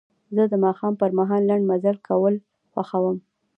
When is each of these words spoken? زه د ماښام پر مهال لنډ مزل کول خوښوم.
زه 0.35 0.43
د 0.51 0.53
ماښام 0.65 0.93
پر 1.01 1.09
مهال 1.19 1.41
لنډ 1.49 1.63
مزل 1.71 1.95
کول 2.07 2.35
خوښوم. 2.71 3.17